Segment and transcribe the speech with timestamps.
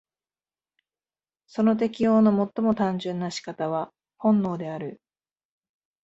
[1.45, 4.99] その適応の最も単純な仕方は本能である。